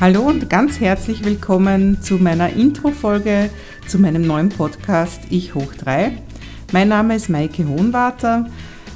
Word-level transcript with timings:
Hallo 0.00 0.22
und 0.22 0.48
ganz 0.48 0.78
herzlich 0.78 1.24
willkommen 1.24 2.00
zu 2.00 2.18
meiner 2.18 2.52
Intro-Folge 2.52 3.50
zu 3.88 3.98
meinem 3.98 4.22
neuen 4.22 4.48
Podcast 4.48 5.22
Ich 5.28 5.56
hoch 5.56 5.74
3. 5.74 6.12
Mein 6.70 6.86
Name 6.86 7.16
ist 7.16 7.28
Maike 7.28 7.66
Hohenwarter 7.66 8.46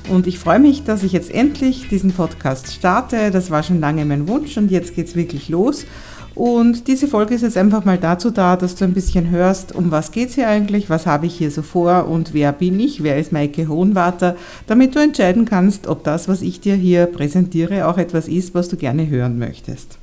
und 0.08 0.28
ich 0.28 0.38
freue 0.38 0.60
mich, 0.60 0.84
dass 0.84 1.02
ich 1.02 1.10
jetzt 1.10 1.34
endlich 1.34 1.88
diesen 1.88 2.12
Podcast 2.12 2.72
starte. 2.72 3.32
Das 3.32 3.50
war 3.50 3.64
schon 3.64 3.80
lange 3.80 4.04
mein 4.04 4.28
Wunsch 4.28 4.56
und 4.56 4.70
jetzt 4.70 4.94
geht 4.94 5.08
es 5.08 5.16
wirklich 5.16 5.48
los. 5.48 5.86
Und 6.36 6.86
diese 6.86 7.08
Folge 7.08 7.34
ist 7.34 7.42
jetzt 7.42 7.58
einfach 7.58 7.84
mal 7.84 7.98
dazu 7.98 8.30
da, 8.30 8.56
dass 8.56 8.76
du 8.76 8.84
ein 8.84 8.94
bisschen 8.94 9.28
hörst, 9.28 9.74
um 9.74 9.90
was 9.90 10.12
geht 10.12 10.28
es 10.28 10.36
hier 10.36 10.46
eigentlich, 10.46 10.88
was 10.88 11.06
habe 11.06 11.26
ich 11.26 11.34
hier 11.34 11.50
so 11.50 11.62
vor 11.62 12.06
und 12.06 12.32
wer 12.32 12.52
bin 12.52 12.78
ich, 12.78 13.02
wer 13.02 13.18
ist 13.18 13.32
Maike 13.32 13.66
Hohenwarter, 13.66 14.36
damit 14.68 14.94
du 14.94 15.00
entscheiden 15.00 15.46
kannst, 15.46 15.88
ob 15.88 16.04
das, 16.04 16.28
was 16.28 16.42
ich 16.42 16.60
dir 16.60 16.76
hier 16.76 17.06
präsentiere, 17.06 17.88
auch 17.88 17.98
etwas 17.98 18.28
ist, 18.28 18.54
was 18.54 18.68
du 18.68 18.76
gerne 18.76 19.08
hören 19.08 19.36
möchtest. 19.40 19.98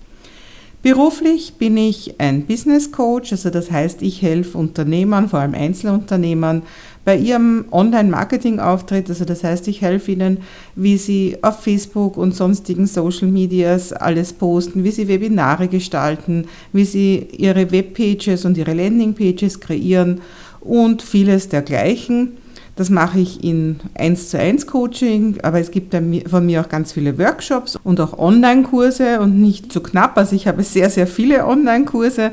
Beruflich 0.82 1.56
bin 1.56 1.76
ich 1.76 2.16
ein 2.20 2.46
Business 2.46 2.94
Coach, 2.94 3.34
also 3.34 3.50
das 3.50 3.70
heißt, 3.70 4.02
ich 4.02 4.22
helfe 4.22 4.58
Unternehmern, 4.58 5.28
vor 5.28 5.40
allem 5.40 5.54
Einzelunternehmern, 5.54 6.62
bei 7.04 7.18
ihrem 7.18 7.66
Online-Marketing-Auftritt. 7.72 9.10
Also 9.10 9.26
das 9.26 9.44
heißt, 9.44 9.68
ich 9.68 9.82
helfe 9.82 10.12
ihnen, 10.12 10.38
wie 10.76 10.98
sie 10.98 11.38
auf 11.42 11.62
Facebook 11.64 12.16
und 12.16 12.34
sonstigen 12.34 12.88
Social 12.88 13.28
Medias 13.28 13.92
alles 13.92 14.32
posten, 14.32 14.86
wie 14.86 14.92
sie 14.92 15.10
Webinare 15.10 15.68
gestalten, 15.68 16.46
wie 16.72 16.86
sie 16.86 17.28
ihre 17.38 17.72
Webpages 17.72 18.46
und 18.46 18.58
ihre 18.58 18.74
Landingpages 18.74 19.60
kreieren 19.60 20.22
und 20.62 21.02
vieles 21.02 21.50
dergleichen. 21.50 22.38
Das 22.80 22.90
mache 22.90 23.20
ich 23.20 23.44
in 23.44 23.82
1 23.96 24.30
zu 24.30 24.40
1 24.40 24.66
Coaching, 24.66 25.36
aber 25.44 25.60
es 25.60 25.70
gibt 25.70 25.94
von 25.94 26.46
mir 26.46 26.62
auch 26.62 26.70
ganz 26.70 26.94
viele 26.94 27.18
Workshops 27.18 27.78
und 27.84 28.00
auch 28.00 28.18
Online-Kurse 28.18 29.20
und 29.20 29.42
nicht 29.42 29.74
zu 29.74 29.82
knapp. 29.82 30.18
Also 30.18 30.34
ich 30.34 30.48
habe 30.48 30.64
sehr, 30.64 30.90
sehr 30.90 31.06
viele 31.06 31.46
Online-Kurse. 31.46 32.32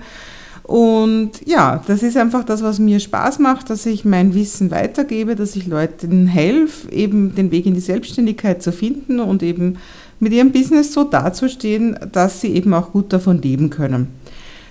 Und 0.62 1.32
ja, 1.46 1.82
das 1.88 2.04
ist 2.04 2.16
einfach 2.16 2.44
das, 2.44 2.62
was 2.62 2.78
mir 2.78 3.00
Spaß 3.00 3.40
macht, 3.40 3.70
dass 3.70 3.86
ich 3.86 4.04
mein 4.04 4.34
Wissen 4.34 4.70
weitergebe, 4.70 5.34
dass 5.34 5.56
ich 5.56 5.66
Leuten 5.66 6.28
helfe, 6.28 6.92
eben 6.92 7.34
den 7.34 7.50
Weg 7.50 7.66
in 7.66 7.74
die 7.74 7.80
Selbstständigkeit 7.80 8.62
zu 8.62 8.70
finden 8.70 9.18
und 9.18 9.42
eben 9.42 9.78
mit 10.20 10.32
ihrem 10.32 10.52
Business 10.52 10.92
so 10.92 11.02
dazustehen, 11.02 11.98
dass 12.12 12.40
sie 12.40 12.54
eben 12.54 12.72
auch 12.72 12.92
gut 12.92 13.12
davon 13.12 13.42
leben 13.42 13.70
können. 13.70 14.10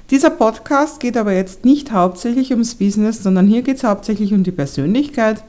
Dieser 0.09 0.29
Podcast 0.29 1.01
geht 1.01 1.17
aber 1.17 1.33
jetzt 1.33 1.65
nicht 1.65 1.91
hauptsächlich 1.91 2.51
ums 2.51 2.75
Business, 2.75 3.21
sondern 3.21 3.45
hier 3.45 3.61
geht 3.61 3.75
es 3.75 3.83
hauptsächlich 3.83 4.33
um 4.33 4.43
die 4.43 4.51
Persönlichkeit. 4.51 5.43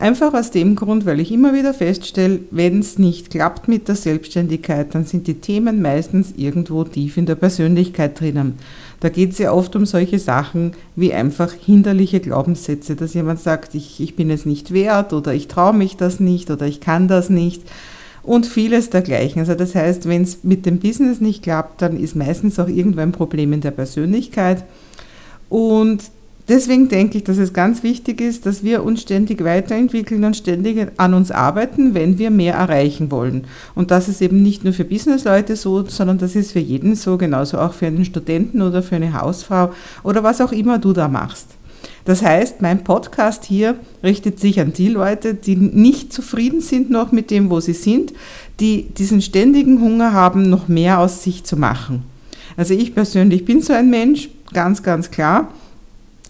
Einfach 0.00 0.32
aus 0.32 0.52
dem 0.52 0.76
Grund, 0.76 1.06
weil 1.06 1.18
ich 1.18 1.32
immer 1.32 1.54
wieder 1.54 1.74
feststelle, 1.74 2.40
wenn 2.52 2.78
es 2.78 2.98
nicht 2.98 3.30
klappt 3.30 3.66
mit 3.66 3.88
der 3.88 3.96
Selbstständigkeit, 3.96 4.94
dann 4.94 5.04
sind 5.04 5.26
die 5.26 5.40
Themen 5.40 5.82
meistens 5.82 6.34
irgendwo 6.36 6.84
tief 6.84 7.16
in 7.16 7.26
der 7.26 7.34
Persönlichkeit 7.34 8.20
drinnen. 8.20 8.54
Da 9.00 9.08
geht 9.08 9.32
es 9.32 9.38
ja 9.38 9.52
oft 9.52 9.74
um 9.74 9.86
solche 9.86 10.20
Sachen 10.20 10.72
wie 10.94 11.12
einfach 11.12 11.52
hinderliche 11.52 12.20
Glaubenssätze, 12.20 12.94
dass 12.94 13.14
jemand 13.14 13.40
sagt, 13.40 13.74
ich, 13.74 14.00
ich 14.00 14.14
bin 14.14 14.30
es 14.30 14.46
nicht 14.46 14.72
wert 14.72 15.12
oder 15.12 15.34
ich 15.34 15.48
traue 15.48 15.74
mich 15.74 15.96
das 15.96 16.20
nicht 16.20 16.48
oder 16.52 16.66
ich 16.66 16.80
kann 16.80 17.08
das 17.08 17.28
nicht 17.28 17.62
und 18.22 18.46
vieles 18.46 18.90
dergleichen. 18.90 19.40
Also 19.40 19.54
das 19.54 19.74
heißt, 19.74 20.08
wenn 20.08 20.22
es 20.22 20.44
mit 20.44 20.64
dem 20.64 20.78
Business 20.78 21.20
nicht 21.20 21.42
klappt, 21.42 21.82
dann 21.82 21.98
ist 21.98 22.14
meistens 22.14 22.60
auch 22.60 22.68
irgendwo 22.68 23.00
ein 23.00 23.10
Problem 23.10 23.52
in 23.52 23.62
der 23.62 23.72
Persönlichkeit. 23.72 24.64
Und 25.48 26.04
Deswegen 26.48 26.88
denke 26.88 27.18
ich, 27.18 27.24
dass 27.24 27.36
es 27.36 27.52
ganz 27.52 27.82
wichtig 27.82 28.22
ist, 28.22 28.46
dass 28.46 28.64
wir 28.64 28.82
uns 28.82 29.02
ständig 29.02 29.44
weiterentwickeln 29.44 30.24
und 30.24 30.34
ständig 30.34 30.88
an 30.96 31.12
uns 31.12 31.30
arbeiten, 31.30 31.92
wenn 31.92 32.18
wir 32.18 32.30
mehr 32.30 32.54
erreichen 32.54 33.10
wollen. 33.10 33.44
Und 33.74 33.90
das 33.90 34.08
ist 34.08 34.22
eben 34.22 34.42
nicht 34.42 34.64
nur 34.64 34.72
für 34.72 34.84
Businessleute 34.84 35.56
so, 35.56 35.84
sondern 35.86 36.16
das 36.16 36.34
ist 36.34 36.52
für 36.52 36.58
jeden 36.58 36.94
so, 36.94 37.18
genauso 37.18 37.58
auch 37.58 37.74
für 37.74 37.86
einen 37.86 38.06
Studenten 38.06 38.62
oder 38.62 38.82
für 38.82 38.96
eine 38.96 39.12
Hausfrau 39.12 39.72
oder 40.02 40.22
was 40.22 40.40
auch 40.40 40.52
immer 40.52 40.78
du 40.78 40.94
da 40.94 41.06
machst. 41.08 41.48
Das 42.06 42.22
heißt, 42.22 42.62
mein 42.62 42.84
Podcast 42.84 43.44
hier 43.44 43.76
richtet 44.02 44.40
sich 44.40 44.60
an 44.60 44.72
die 44.72 44.88
Leute, 44.88 45.34
die 45.34 45.56
nicht 45.56 46.12
zufrieden 46.14 46.62
sind 46.62 46.88
noch 46.88 47.12
mit 47.12 47.30
dem, 47.30 47.50
wo 47.50 47.60
sie 47.60 47.74
sind, 47.74 48.14
die 48.60 48.84
diesen 48.96 49.20
ständigen 49.20 49.82
Hunger 49.82 50.14
haben, 50.14 50.48
noch 50.48 50.68
mehr 50.68 51.00
aus 51.00 51.22
sich 51.22 51.44
zu 51.44 51.58
machen. 51.58 52.04
Also 52.56 52.72
ich 52.72 52.94
persönlich 52.94 53.44
bin 53.44 53.60
so 53.60 53.74
ein 53.74 53.90
Mensch, 53.90 54.30
ganz, 54.54 54.82
ganz 54.82 55.10
klar. 55.10 55.52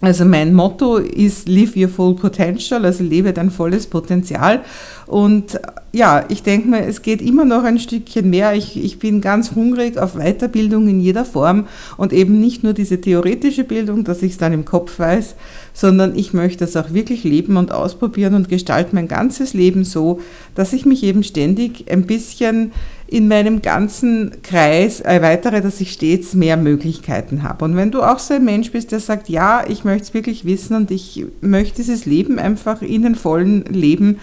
Also 0.01 0.23
mein 0.23 0.53
Motto 0.53 0.95
ist 0.95 1.49
Live 1.49 1.75
Your 1.75 1.89
Full 1.89 2.15
Potential, 2.15 2.85
also 2.85 3.03
lebe 3.03 3.33
dein 3.33 3.51
volles 3.51 3.85
Potenzial. 3.87 4.61
Und 5.07 5.59
ja, 5.91 6.23
ich 6.29 6.41
denke 6.41 6.69
mir, 6.69 6.85
es 6.85 7.01
geht 7.01 7.21
immer 7.21 7.43
noch 7.43 7.65
ein 7.65 7.79
Stückchen 7.79 8.29
mehr. 8.29 8.53
Ich, 8.53 8.81
ich 8.81 8.99
bin 8.99 9.19
ganz 9.19 9.55
hungrig 9.55 9.97
auf 9.97 10.13
Weiterbildung 10.13 10.87
in 10.87 11.01
jeder 11.01 11.25
Form 11.25 11.67
und 11.97 12.13
eben 12.13 12.39
nicht 12.39 12.63
nur 12.63 12.71
diese 12.71 13.01
theoretische 13.01 13.65
Bildung, 13.65 14.05
dass 14.05 14.23
ich 14.23 14.33
es 14.33 14.37
dann 14.37 14.53
im 14.53 14.63
Kopf 14.63 14.99
weiß, 14.99 15.35
sondern 15.73 16.15
ich 16.15 16.31
möchte 16.31 16.63
es 16.63 16.77
auch 16.77 16.93
wirklich 16.93 17.25
leben 17.25 17.57
und 17.57 17.73
ausprobieren 17.73 18.35
und 18.35 18.47
gestalte 18.47 18.95
mein 18.95 19.09
ganzes 19.09 19.53
Leben 19.53 19.83
so, 19.83 20.21
dass 20.55 20.71
ich 20.71 20.85
mich 20.85 21.03
eben 21.03 21.23
ständig 21.23 21.91
ein 21.91 22.03
bisschen 22.03 22.71
in 23.11 23.27
meinem 23.27 23.61
ganzen 23.63 24.41
Kreis 24.43 24.99
erweitere, 24.99 25.61
dass 25.61 25.81
ich 25.81 25.91
stets 25.91 26.35
mehr 26.35 26.57
Möglichkeiten 26.57 27.41
habe. 27.41 27.65
Und 27.65 27.75
wenn 27.75 27.89
du 27.89 28.03
auch 28.03 28.19
so 28.19 28.35
ein 28.35 28.45
Mensch 28.45 28.71
bist, 28.71 28.91
der 28.91 28.99
sagt, 28.99 29.29
ja, 29.29 29.63
ich 29.67 29.83
möchte 29.83 30.03
es 30.03 30.13
wirklich 30.13 30.45
wissen 30.45 30.75
und 30.75 30.91
ich 30.91 31.25
möchte 31.41 31.77
dieses 31.77 32.05
Leben 32.05 32.37
einfach 32.37 32.83
in 32.83 33.01
den 33.01 33.15
vollen 33.15 33.65
Leben, 33.65 34.19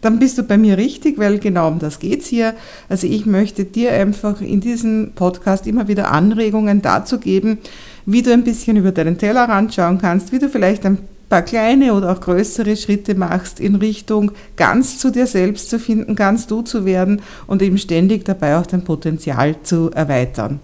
dann 0.00 0.18
bist 0.18 0.38
du 0.38 0.42
bei 0.42 0.56
mir 0.56 0.78
richtig, 0.78 1.18
weil 1.18 1.38
genau 1.38 1.68
um 1.68 1.78
das 1.78 1.98
geht 1.98 2.22
es 2.22 2.28
hier. 2.28 2.54
Also 2.88 3.06
ich 3.06 3.26
möchte 3.26 3.64
dir 3.64 3.92
einfach 3.92 4.40
in 4.40 4.62
diesem 4.62 5.12
Podcast 5.14 5.66
immer 5.66 5.88
wieder 5.88 6.10
Anregungen 6.10 6.80
dazu 6.80 7.18
geben, 7.18 7.58
wie 8.06 8.22
du 8.22 8.32
ein 8.32 8.44
bisschen 8.44 8.78
über 8.78 8.92
deinen 8.92 9.18
Tellerrand 9.18 9.74
schauen 9.74 9.98
kannst, 9.98 10.32
wie 10.32 10.38
du 10.38 10.48
vielleicht 10.48 10.86
ein 10.86 10.96
paar 11.30 11.42
kleine 11.42 11.94
oder 11.94 12.12
auch 12.12 12.20
größere 12.20 12.76
Schritte 12.76 13.14
machst 13.14 13.60
in 13.60 13.76
Richtung 13.76 14.32
ganz 14.56 14.98
zu 14.98 15.10
dir 15.10 15.26
selbst 15.26 15.70
zu 15.70 15.78
finden, 15.78 16.16
ganz 16.16 16.46
du 16.46 16.60
zu 16.60 16.84
werden 16.84 17.22
und 17.46 17.62
eben 17.62 17.78
ständig 17.78 18.26
dabei 18.26 18.58
auch 18.58 18.66
dein 18.66 18.84
Potenzial 18.84 19.56
zu 19.62 19.90
erweitern. 19.92 20.60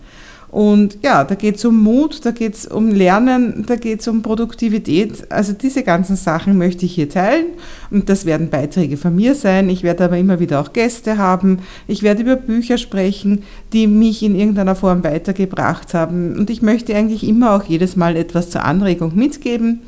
Und 0.49 0.99
ja, 1.03 1.25
da 1.25 1.35
geht 1.35 1.57
es 1.57 1.65
um 1.65 1.83
Mut, 1.83 2.25
da 2.25 2.31
geht 2.31 2.55
es 2.55 2.67
um 2.67 2.91
Lernen, 2.91 3.65
da 3.67 3.77
geht 3.77 4.01
es 4.01 4.09
um 4.09 4.23
Produktivität. 4.23 5.31
Also 5.31 5.53
diese 5.53 5.83
ganzen 5.83 6.17
Sachen 6.17 6.57
möchte 6.57 6.87
ich 6.87 6.95
hier 6.95 7.11
teilen 7.11 7.47
und 7.91 8.09
das 8.09 8.25
werden 8.25 8.49
Beiträge 8.49 8.97
von 8.97 9.15
mir 9.15 9.35
sein. 9.35 9.69
Ich 9.69 9.83
werde 9.83 10.05
aber 10.05 10.17
immer 10.17 10.41
wieder 10.41 10.61
auch 10.61 10.73
Gäste 10.73 11.19
haben. 11.19 11.59
Ich 11.89 12.03
werde 12.03 12.23
über 12.23 12.37
Bücher 12.37 12.79
sprechen, 12.79 13.43
die 13.73 13.87
mich 13.87 14.23
in 14.23 14.35
irgendeiner 14.35 14.77
Form 14.77 15.05
weitergebracht 15.05 15.95
haben. 15.95 16.37
Und 16.37 16.49
ich 16.49 16.63
möchte 16.63 16.97
eigentlich 16.97 17.29
immer 17.29 17.55
auch 17.55 17.65
jedes 17.65 17.97
Mal 17.97 18.17
etwas 18.17 18.49
zur 18.49 18.65
Anregung 18.65 19.15
mitgeben. 19.15 19.83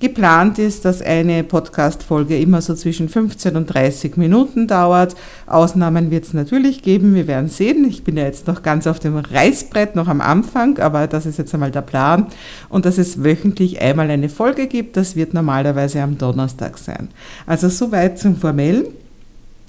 Geplant 0.00 0.58
ist, 0.58 0.86
dass 0.86 1.02
eine 1.02 1.44
Podcast-Folge 1.44 2.38
immer 2.38 2.62
so 2.62 2.74
zwischen 2.74 3.10
15 3.10 3.54
und 3.54 3.66
30 3.66 4.16
Minuten 4.16 4.66
dauert. 4.66 5.14
Ausnahmen 5.46 6.10
wird 6.10 6.24
es 6.24 6.32
natürlich 6.32 6.80
geben, 6.80 7.14
wir 7.14 7.26
werden 7.26 7.50
sehen. 7.50 7.84
Ich 7.86 8.02
bin 8.02 8.16
ja 8.16 8.24
jetzt 8.24 8.46
noch 8.46 8.62
ganz 8.62 8.86
auf 8.86 8.98
dem 8.98 9.18
Reißbrett, 9.18 9.96
noch 9.96 10.08
am 10.08 10.22
Anfang, 10.22 10.78
aber 10.78 11.06
das 11.06 11.26
ist 11.26 11.36
jetzt 11.36 11.52
einmal 11.52 11.70
der 11.70 11.82
Plan. 11.82 12.28
Und 12.70 12.86
dass 12.86 12.96
es 12.96 13.22
wöchentlich 13.22 13.82
einmal 13.82 14.10
eine 14.10 14.30
Folge 14.30 14.68
gibt, 14.68 14.96
das 14.96 15.16
wird 15.16 15.34
normalerweise 15.34 16.00
am 16.00 16.16
Donnerstag 16.16 16.78
sein. 16.78 17.10
Also 17.46 17.68
soweit 17.68 18.18
zum 18.18 18.36
Formellen. 18.36 18.86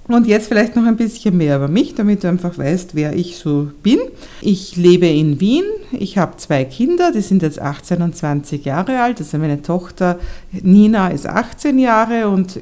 Und 0.08 0.26
jetzt 0.26 0.48
vielleicht 0.48 0.76
noch 0.76 0.86
ein 0.86 0.98
bisschen 0.98 1.38
mehr 1.38 1.58
über 1.58 1.68
mich, 1.68 1.94
damit 1.94 2.24
du 2.24 2.28
einfach 2.28 2.58
weißt, 2.58 2.96
wer 2.96 3.16
ich 3.16 3.38
so 3.38 3.70
bin. 3.84 4.00
Ich 4.42 4.76
lebe 4.76 5.08
in 5.08 5.40
Wien. 5.40 5.64
Ich 5.92 6.18
habe 6.18 6.38
zwei 6.38 6.66
Kinder, 6.66 7.12
die 7.12 7.22
sind 7.22 7.44
jetzt 7.44 7.62
18 7.62 8.02
und 8.02 8.16
20 8.16 8.66
Jahre 8.66 9.02
alt. 9.02 9.20
Also 9.20 9.38
meine 9.38 9.62
Tochter 9.62 10.20
Nina 10.52 11.10
ist 11.10 11.28
18 11.28 11.78
Jahre 11.78 12.28
und 12.30 12.60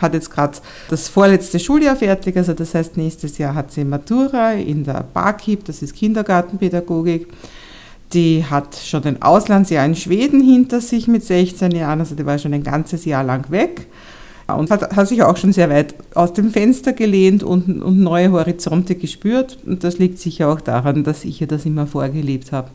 hat 0.00 0.14
jetzt 0.14 0.30
gerade 0.30 0.58
das 0.88 1.08
vorletzte 1.08 1.60
Schuljahr 1.60 1.96
fertig. 1.96 2.36
Also 2.36 2.54
das 2.54 2.74
heißt, 2.74 2.96
nächstes 2.96 3.36
Jahr 3.36 3.54
hat 3.54 3.70
sie 3.72 3.84
Matura 3.84 4.52
in 4.52 4.82
der 4.82 5.04
Barkeep, 5.12 5.64
das 5.66 5.82
ist 5.82 5.94
Kindergartenpädagogik. 5.94 7.28
Die 8.14 8.44
hat 8.44 8.74
schon 8.74 9.04
ein 9.04 9.22
Auslandsjahr 9.22 9.84
in 9.84 9.94
Schweden 9.94 10.40
hinter 10.40 10.80
sich 10.80 11.06
mit 11.06 11.22
16 11.22 11.70
Jahren, 11.72 12.00
also 12.00 12.16
die 12.16 12.26
war 12.26 12.38
schon 12.38 12.54
ein 12.54 12.64
ganzes 12.64 13.04
Jahr 13.04 13.22
lang 13.22 13.48
weg 13.50 13.86
und 14.54 14.70
hat, 14.70 14.96
hat 14.96 15.08
sich 15.08 15.22
auch 15.22 15.36
schon 15.36 15.52
sehr 15.52 15.70
weit 15.70 15.94
aus 16.14 16.32
dem 16.32 16.50
Fenster 16.50 16.92
gelehnt 16.92 17.42
und, 17.42 17.82
und 17.82 18.00
neue 18.00 18.32
Horizonte 18.32 18.94
gespürt. 18.94 19.58
Und 19.66 19.84
das 19.84 19.98
liegt 19.98 20.18
sicher 20.18 20.48
auch 20.48 20.60
daran, 20.60 21.04
dass 21.04 21.24
ich 21.24 21.40
ihr 21.40 21.46
das 21.46 21.66
immer 21.66 21.86
vorgelebt 21.86 22.52
habe. 22.52 22.70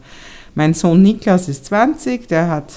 Mein 0.58 0.74
Sohn 0.74 1.02
Niklas 1.02 1.50
ist 1.50 1.66
20, 1.66 2.30
der 2.30 2.50
hat 2.50 2.72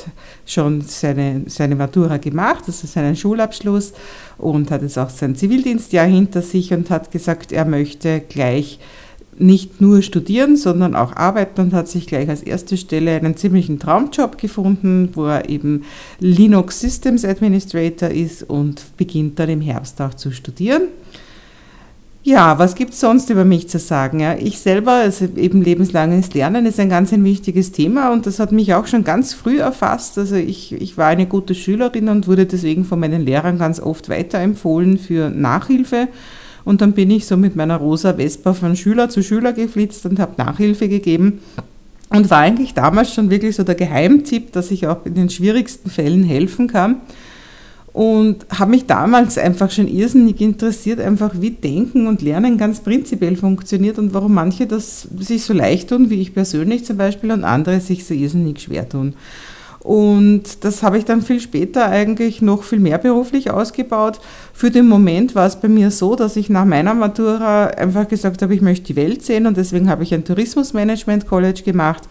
schon 0.44 0.80
seine, 0.80 1.42
seine 1.46 1.76
Matura 1.76 2.16
gemacht, 2.16 2.64
also 2.66 2.88
seinen 2.88 3.14
Schulabschluss 3.14 3.92
und 4.36 4.72
hat 4.72 4.82
jetzt 4.82 4.98
auch 4.98 5.10
sein 5.10 5.36
Zivildienstjahr 5.36 6.06
hinter 6.06 6.42
sich 6.42 6.72
und 6.72 6.90
hat 6.90 7.12
gesagt, 7.12 7.52
er 7.52 7.64
möchte 7.64 8.20
gleich 8.28 8.80
nicht 9.40 9.81
nur 9.81 10.02
studieren, 10.02 10.56
sondern 10.56 10.94
auch 10.94 11.14
arbeiten 11.17 11.61
und 11.61 11.73
hat 11.73 11.88
sich 11.88 12.06
gleich 12.06 12.29
als 12.29 12.43
erste 12.43 12.76
Stelle 12.76 13.12
einen 13.12 13.37
ziemlichen 13.37 13.79
Traumjob 13.79 14.38
gefunden, 14.38 15.11
wo 15.14 15.26
er 15.26 15.49
eben 15.49 15.85
Linux 16.20 16.81
Systems 16.81 17.25
Administrator 17.25 18.08
ist 18.11 18.43
und 18.43 18.96
beginnt 18.96 19.38
dann 19.38 19.49
im 19.49 19.61
Herbst 19.61 20.00
auch 20.00 20.14
zu 20.14 20.31
studieren. 20.31 20.82
Ja, 22.25 22.58
was 22.58 22.75
gibt 22.75 22.93
es 22.93 23.00
sonst 23.00 23.31
über 23.31 23.46
mich 23.46 23.69
zu 23.69 23.79
sagen? 23.79 24.20
Ja, 24.20 24.35
ich 24.37 24.58
selber, 24.58 24.93
also 24.93 25.26
eben 25.37 25.62
lebenslanges 25.62 26.34
Lernen 26.34 26.67
ist 26.67 26.79
ein 26.79 26.91
ganz 26.91 27.11
ein 27.12 27.25
wichtiges 27.25 27.73
Thema 27.73 28.12
und 28.12 28.26
das 28.26 28.38
hat 28.38 28.52
mich 28.52 28.75
auch 28.75 28.87
schon 28.87 29.02
ganz 29.02 29.32
früh 29.32 29.61
erfasst. 29.61 30.19
Also 30.19 30.34
ich, 30.34 30.73
ich 30.73 30.99
war 30.99 31.06
eine 31.06 31.25
gute 31.25 31.55
Schülerin 31.55 32.11
und 32.11 32.26
wurde 32.26 32.44
deswegen 32.44 32.84
von 32.84 33.00
meinen 33.00 33.25
Lehrern 33.25 33.56
ganz 33.56 33.81
oft 33.81 34.11
weiterempfohlen 34.11 34.99
für 34.99 35.31
Nachhilfe. 35.31 36.08
Und 36.69 36.82
dann 36.82 36.93
bin 36.93 37.11
ich 37.11 37.25
so 37.25 37.38
mit 37.38 37.56
meiner 37.56 37.79
rosa 37.79 38.12
Vespa 38.12 38.53
von 38.53 38.76
Schüler 38.76 39.09
zu 39.09 39.23
Schüler 39.23 39.55
geflitzt 39.55 40.05
und 40.05 40.19
habe 40.20 40.35
Nachhilfe 40.37 40.91
gegeben. 40.91 41.41
Und 42.11 42.29
war 42.29 42.41
eigentlich 42.41 42.75
damals 42.75 43.15
schon 43.15 43.31
wirklich 43.31 43.56
so 43.56 43.62
der 43.62 43.75
Geheimtipp, 43.75 44.53
dass 44.53 44.70
ich 44.70 44.87
auch 44.87 45.06
in 45.06 45.15
den 45.15 45.31
schwierigsten 45.31 45.88
Fällen 45.88 46.25
helfen 46.25 46.67
kann 46.67 46.97
und 47.94 48.47
habe 48.50 48.70
mich 48.73 48.87
damals 48.87 49.38
einfach 49.38 49.70
schon 49.70 49.88
irrsinnig 49.88 50.41
interessiert, 50.41 51.00
einfach 51.00 51.32
wie 51.41 51.53
Denken 51.53 52.06
und 52.06 52.23
Lernen 52.23 52.59
ganz 52.59 52.81
prinzipiell 52.81 53.37
funktioniert 53.37 53.99
und 53.99 54.12
warum 54.12 54.35
manche 54.35 54.67
das 54.67 55.09
sich 55.19 55.44
so 55.44 55.55
leicht 55.55 55.88
tun, 55.88 56.11
wie 56.11 56.20
ich 56.20 56.35
persönlich 56.35 56.85
zum 56.85 56.97
Beispiel, 56.99 57.31
und 57.32 57.44
andere 57.44 57.81
sich 57.81 58.05
so 58.05 58.15
irrsinnig 58.15 58.61
schwer 58.61 58.88
tun. 58.88 59.15
Und 59.88 60.64
das 60.64 60.82
habe 60.82 60.99
ich 60.99 61.06
dann 61.06 61.23
viel 61.23 61.40
später 61.40 61.87
eigentlich 61.87 62.43
noch 62.43 62.62
viel 62.62 62.79
mehr 62.79 62.99
beruflich 62.99 63.50
ausgebaut. 63.50 64.20
Für 64.52 64.70
den 64.70 64.87
Moment 64.87 65.35
war 65.35 65.46
es 65.46 65.56
bei 65.56 65.69
mir 65.69 65.90
so, 65.90 66.14
dass 66.14 66.37
ich 66.37 66.50
nach 66.50 66.67
meiner 66.67 66.93
Matura 66.93 67.69
einfach 67.69 68.06
gesagt 68.06 68.43
habe, 68.43 68.55
ich 68.55 68.61
möchte 68.61 68.85
die 68.85 68.96
Welt 68.96 69.25
sehen 69.25 69.46
und 69.46 69.56
deswegen 69.56 69.88
habe 69.88 70.02
ich 70.02 70.12
ein 70.12 70.26
Tourismusmanagement 70.26 71.26
College 71.26 71.62
gemacht 71.62 72.02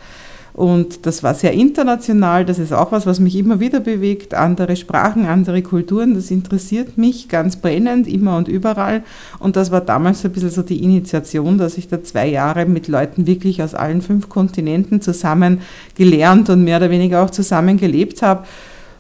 und 0.57 1.06
das 1.06 1.21
war 1.21 1.36
sehr 1.36 1.54
international, 1.54 2.44
das 2.44 2.57
ist 2.57 2.74
auch 2.74 2.92
was, 2.92 3.06
was 3.06 3.19
mich 3.19 3.36
immer 3.36 3.59
wieder 3.59 3.80
bewegt. 3.80 4.33
Andere 4.33 4.75
Sprachen, 4.75 5.27
andere 5.27 5.62
Kulturen, 5.62 6.15
das 6.15 6.31
interessiert 6.31 6.98
mich 6.98 7.30
ganz 7.30 7.57
brennend, 7.57 8.07
immer 8.07 8.38
und 8.38 8.48
überall. 8.48 9.04
Und 9.38 9.56
das 9.56 9.69
war 9.69 9.81
damals 9.81 10.24
so 10.24 10.30
ein 10.30 10.31
bisschen 10.31 10.50
so 10.50 10.63
die 10.63 10.83
Initiation, 10.83 11.59
dass 11.59 11.77
ich 11.77 11.89
da 11.89 12.04
zwei 12.04 12.27
Jahre 12.27 12.65
mit 12.65 12.88
Leuten 12.88 13.27
wirklich 13.27 13.62
aus 13.62 13.75
allen 13.75 14.01
fünf 14.01 14.30
Kontinenten 14.30 15.00
zusammen 15.00 15.62
gelernt 15.94 16.50
und 16.50 16.63
mehr 16.63 16.77
oder 16.77 16.89
weniger 16.89 17.21
auch 17.21 17.30
zusammen 17.30 17.77
gelebt 17.77 18.24
habe. 18.24 18.48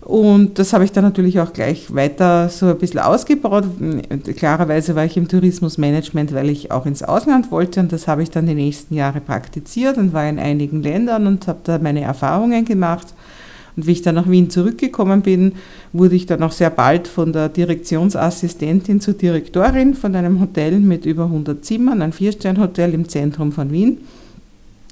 Und 0.07 0.57
das 0.57 0.71
habe 0.71 0.85
ich 0.85 0.93
dann 0.93 1.03
natürlich 1.03 1.41
auch 1.41 1.51
gleich 1.51 1.93
weiter 1.93 2.47
so 2.47 2.67
ein 2.67 2.77
bisschen 2.77 3.01
ausgebaut. 3.01 3.65
Klarerweise 4.37 4.95
war 4.95 5.03
ich 5.03 5.17
im 5.17 5.27
Tourismusmanagement, 5.27 6.33
weil 6.33 6.49
ich 6.49 6.71
auch 6.71 6.85
ins 6.85 7.03
Ausland 7.03 7.51
wollte 7.51 7.81
und 7.81 7.91
das 7.91 8.07
habe 8.07 8.23
ich 8.23 8.31
dann 8.31 8.47
die 8.47 8.53
nächsten 8.53 8.95
Jahre 8.95 9.19
praktiziert 9.19 9.97
und 9.97 10.13
war 10.13 10.29
in 10.29 10.39
einigen 10.39 10.81
Ländern 10.81 11.27
und 11.27 11.45
habe 11.49 11.59
da 11.65 11.77
meine 11.79 12.03
Erfahrungen 12.03 12.63
gemacht. 12.63 13.07
Und 13.75 13.85
wie 13.85 13.91
ich 13.91 14.01
dann 14.01 14.15
nach 14.15 14.29
Wien 14.29 14.49
zurückgekommen 14.49 15.23
bin, 15.23 15.55
wurde 15.91 16.15
ich 16.15 16.25
dann 16.25 16.41
auch 16.41 16.53
sehr 16.53 16.69
bald 16.69 17.09
von 17.09 17.33
der 17.33 17.49
Direktionsassistentin 17.49 19.01
zur 19.01 19.15
Direktorin 19.15 19.93
von 19.93 20.15
einem 20.15 20.39
Hotel 20.39 20.79
mit 20.79 21.05
über 21.05 21.25
100 21.25 21.65
Zimmern, 21.65 22.01
ein 22.01 22.13
Viersternhotel 22.13 22.93
im 22.93 23.09
Zentrum 23.09 23.51
von 23.51 23.73
Wien. 23.73 23.97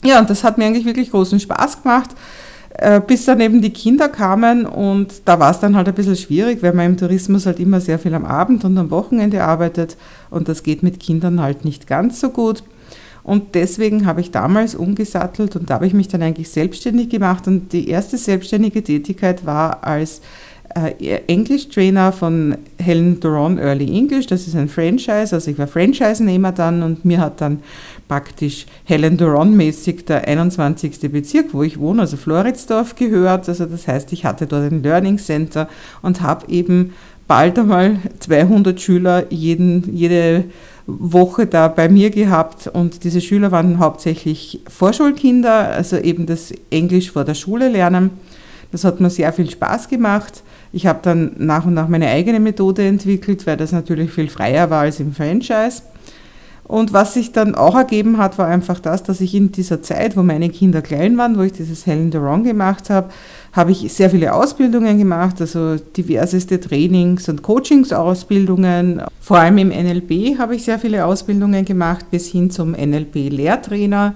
Ja, 0.03 0.19
und 0.19 0.29
das 0.29 0.43
hat 0.43 0.57
mir 0.57 0.65
eigentlich 0.65 0.85
wirklich 0.85 1.11
großen 1.11 1.39
Spaß 1.39 1.83
gemacht. 1.83 2.09
Äh, 2.77 2.99
bis 2.99 3.23
dann 3.23 3.39
eben 3.39 3.61
die 3.61 3.69
Kinder 3.69 4.09
kamen 4.09 4.65
und 4.65 5.21
da 5.23 5.39
war 5.39 5.51
es 5.51 5.61
dann 5.61 5.77
halt 5.77 5.87
ein 5.87 5.93
bisschen 5.93 6.17
schwierig, 6.17 6.61
weil 6.61 6.73
man 6.73 6.87
im 6.87 6.97
Tourismus 6.97 7.45
halt 7.45 7.59
immer 7.61 7.79
sehr 7.79 7.99
viel 7.99 8.13
am 8.13 8.25
Abend 8.25 8.65
und 8.65 8.77
am 8.77 8.91
Wochenende 8.91 9.45
arbeitet 9.45 9.95
und 10.29 10.49
das 10.49 10.61
geht 10.61 10.83
mit 10.83 10.99
Kindern 10.99 11.41
halt 11.41 11.63
nicht 11.63 11.87
ganz 11.87 12.19
so 12.19 12.29
gut. 12.29 12.63
Und 13.23 13.55
deswegen 13.55 14.05
habe 14.05 14.19
ich 14.19 14.31
damals 14.31 14.75
umgesattelt 14.75 15.55
und 15.55 15.69
da 15.69 15.75
habe 15.75 15.87
ich 15.87 15.93
mich 15.93 16.09
dann 16.09 16.21
eigentlich 16.21 16.49
selbstständig 16.49 17.09
gemacht 17.09 17.47
und 17.47 17.71
die 17.71 17.87
erste 17.87 18.17
selbstständige 18.17 18.83
Tätigkeit 18.83 19.45
war 19.45 19.85
als 19.85 20.21
äh, 20.75 21.21
English 21.27 21.69
Trainer 21.69 22.11
von 22.11 22.57
Helen 22.77 23.19
Duron 23.19 23.57
Early 23.57 23.87
English. 23.97 24.27
Das 24.27 24.45
ist 24.45 24.55
ein 24.55 24.67
Franchise, 24.67 25.33
also 25.33 25.49
ich 25.49 25.57
war 25.57 25.67
Franchise-Nehmer 25.67 26.51
dann 26.51 26.83
und 26.83 27.05
mir 27.05 27.19
hat 27.19 27.41
dann 27.41 27.63
praktisch 28.07 28.65
Helen 28.83 29.17
Duron-mäßig 29.17 30.05
der 30.05 30.27
21. 30.27 30.99
Bezirk, 31.11 31.53
wo 31.53 31.63
ich 31.63 31.79
wohne, 31.79 32.01
also 32.01 32.17
Floridsdorf 32.17 32.95
gehört. 32.95 33.47
Also 33.47 33.65
das 33.65 33.87
heißt, 33.87 34.11
ich 34.13 34.25
hatte 34.25 34.47
dort 34.47 34.71
ein 34.71 34.83
Learning 34.83 35.17
Center 35.17 35.69
und 36.01 36.21
habe 36.21 36.49
eben 36.51 36.93
bald 37.27 37.57
einmal 37.57 37.97
200 38.19 38.79
Schüler 38.79 39.25
jeden, 39.31 39.95
jede 39.95 40.43
Woche 40.87 41.47
da 41.47 41.67
bei 41.67 41.89
mir 41.89 42.11
gehabt 42.11 42.67
und 42.67 43.03
diese 43.03 43.21
Schüler 43.21 43.51
waren 43.51 43.79
hauptsächlich 43.79 44.61
Vorschulkinder, 44.67 45.69
also 45.69 45.97
eben 45.97 46.27
das 46.27 46.53
Englisch 46.69 47.11
vor 47.11 47.23
der 47.23 47.33
Schule 47.33 47.69
lernen. 47.69 48.11
Das 48.75 48.83
hat 48.83 48.99
mir 48.99 49.09
sehr 49.09 49.31
viel 49.31 49.49
Spaß 49.49 49.87
gemacht. 49.87 50.43
Ich 50.73 50.85
habe 50.85 50.99
dann 51.01 51.31
nach 51.37 51.65
und 51.65 51.75
nach 51.75 51.87
meine 51.87 52.09
eigene 52.09 52.41
Methode 52.41 52.85
entwickelt, 52.85 53.47
weil 53.47 53.55
das 53.55 53.71
natürlich 53.71 54.11
viel 54.11 54.27
freier 54.27 54.69
war 54.69 54.81
als 54.81 54.99
im 54.99 55.13
Franchise. 55.13 55.81
Und 56.65 56.91
was 56.91 57.13
sich 57.13 57.31
dann 57.31 57.55
auch 57.55 57.75
ergeben 57.75 58.17
hat, 58.17 58.37
war 58.37 58.47
einfach 58.47 58.81
das, 58.81 59.01
dass 59.01 59.21
ich 59.21 59.33
in 59.33 59.53
dieser 59.53 59.81
Zeit, 59.81 60.17
wo 60.17 60.23
meine 60.23 60.49
Kinder 60.49 60.81
klein 60.81 61.17
waren, 61.17 61.37
wo 61.37 61.43
ich 61.43 61.53
dieses 61.53 61.85
Helen 61.85 62.11
the 62.11 62.19
Wrong 62.19 62.43
gemacht 62.43 62.89
habe, 62.89 63.11
habe 63.53 63.71
ich 63.71 63.93
sehr 63.93 64.09
viele 64.09 64.33
Ausbildungen 64.33 64.97
gemacht, 64.97 65.39
also 65.39 65.77
diverseste 65.77 66.59
Trainings- 66.59 67.29
und 67.29 67.43
Coachingsausbildungen. 67.43 69.03
Vor 69.21 69.37
allem 69.37 69.57
im 69.57 69.69
NLP 69.69 70.37
habe 70.37 70.57
ich 70.57 70.65
sehr 70.65 70.79
viele 70.79 71.05
Ausbildungen 71.05 71.63
gemacht, 71.63 72.11
bis 72.11 72.27
hin 72.27 72.51
zum 72.51 72.73
NLP-Lehrtrainer. 72.73 74.15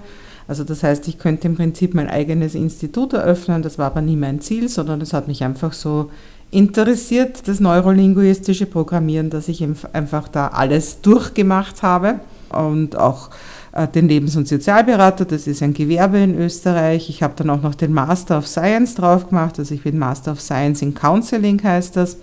Also 0.50 0.64
das 0.64 0.82
heißt, 0.82 1.06
ich 1.06 1.16
könnte 1.16 1.46
im 1.46 1.54
Prinzip 1.54 1.94
mein 1.94 2.10
eigenes 2.10 2.56
Institut 2.56 3.12
eröffnen, 3.12 3.62
das 3.62 3.78
war 3.78 3.86
aber 3.86 4.00
nie 4.00 4.16
mein 4.16 4.40
Ziel, 4.40 4.68
sondern 4.68 5.00
es 5.00 5.12
hat 5.12 5.28
mich 5.28 5.44
einfach 5.44 5.72
so 5.72 6.10
interessiert, 6.50 7.46
das 7.46 7.60
neurolinguistische 7.60 8.66
Programmieren, 8.66 9.30
dass 9.30 9.46
ich 9.46 9.64
einfach 9.92 10.26
da 10.26 10.48
alles 10.48 11.02
durchgemacht 11.02 11.84
habe 11.84 12.18
und 12.48 12.96
auch 12.96 13.30
äh, 13.70 13.86
den 13.86 14.08
Lebens- 14.08 14.34
und 14.34 14.48
Sozialberater, 14.48 15.24
das 15.24 15.46
ist 15.46 15.62
ein 15.62 15.72
Gewerbe 15.72 16.18
in 16.18 16.36
Österreich. 16.36 17.08
Ich 17.10 17.22
habe 17.22 17.34
dann 17.36 17.48
auch 17.48 17.62
noch 17.62 17.76
den 17.76 17.92
Master 17.92 18.36
of 18.36 18.48
Science 18.48 18.96
drauf 18.96 19.28
gemacht, 19.28 19.56
also 19.60 19.72
ich 19.72 19.84
bin 19.84 20.00
Master 20.00 20.32
of 20.32 20.40
Science 20.40 20.82
in 20.82 20.94
Counseling 20.94 21.62
heißt 21.62 21.94
das. 21.94 22.16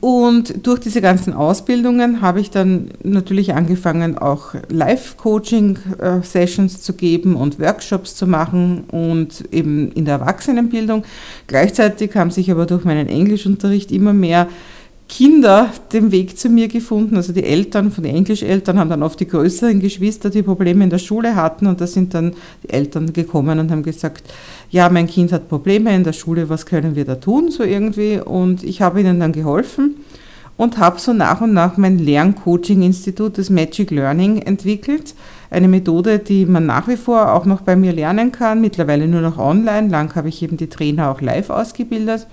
Und 0.00 0.66
durch 0.66 0.80
diese 0.80 1.00
ganzen 1.00 1.32
Ausbildungen 1.32 2.20
habe 2.20 2.40
ich 2.40 2.50
dann 2.50 2.88
natürlich 3.02 3.54
angefangen, 3.54 4.18
auch 4.18 4.54
Live-Coaching-Sessions 4.68 6.82
zu 6.82 6.92
geben 6.94 7.36
und 7.36 7.58
Workshops 7.58 8.14
zu 8.14 8.26
machen 8.26 8.84
und 8.90 9.44
eben 9.52 9.90
in 9.92 10.04
der 10.04 10.20
Erwachsenenbildung. 10.20 11.04
Gleichzeitig 11.46 12.14
haben 12.14 12.30
sich 12.30 12.50
aber 12.50 12.66
durch 12.66 12.84
meinen 12.84 13.08
Englischunterricht 13.08 13.90
immer 13.92 14.12
mehr 14.12 14.48
Kinder 15.08 15.70
den 15.92 16.10
Weg 16.12 16.38
zu 16.38 16.48
mir 16.48 16.68
gefunden. 16.68 17.16
Also 17.16 17.32
die 17.32 17.44
Eltern 17.44 17.90
von 17.90 18.04
den 18.04 18.16
Englischeltern 18.16 18.78
haben 18.78 18.90
dann 18.90 19.02
oft 19.02 19.20
die 19.20 19.28
größeren 19.28 19.80
Geschwister, 19.80 20.30
die 20.30 20.42
Probleme 20.42 20.82
in 20.84 20.90
der 20.90 20.98
Schule 20.98 21.36
hatten. 21.36 21.66
Und 21.66 21.80
da 21.80 21.86
sind 21.86 22.14
dann 22.14 22.34
die 22.62 22.70
Eltern 22.70 23.12
gekommen 23.12 23.58
und 23.58 23.70
haben 23.70 23.82
gesagt, 23.82 24.24
ja, 24.70 24.88
mein 24.88 25.06
Kind 25.06 25.32
hat 25.32 25.48
Probleme 25.48 25.94
in 25.94 26.04
der 26.04 26.14
Schule, 26.14 26.48
was 26.48 26.66
können 26.66 26.96
wir 26.96 27.04
da 27.04 27.16
tun, 27.16 27.50
so 27.50 27.62
irgendwie. 27.62 28.18
Und 28.18 28.64
ich 28.64 28.80
habe 28.82 29.00
ihnen 29.00 29.20
dann 29.20 29.32
geholfen 29.32 29.96
und 30.56 30.78
habe 30.78 31.00
so 31.00 31.12
nach 31.12 31.40
und 31.40 31.52
nach 31.52 31.76
mein 31.76 31.98
Lerncoaching-Institut, 31.98 33.38
das 33.38 33.50
Magic 33.50 33.90
Learning, 33.90 34.38
entwickelt. 34.38 35.14
Eine 35.50 35.68
Methode, 35.68 36.18
die 36.18 36.46
man 36.46 36.66
nach 36.66 36.88
wie 36.88 36.96
vor 36.96 37.32
auch 37.32 37.44
noch 37.44 37.60
bei 37.60 37.76
mir 37.76 37.92
lernen 37.92 38.32
kann, 38.32 38.60
mittlerweile 38.60 39.06
nur 39.06 39.20
noch 39.20 39.38
online. 39.38 39.88
Lang 39.88 40.14
habe 40.14 40.28
ich 40.28 40.42
eben 40.42 40.56
die 40.56 40.68
Trainer 40.68 41.10
auch 41.10 41.20
live 41.20 41.50
ausgebildet. 41.50 42.26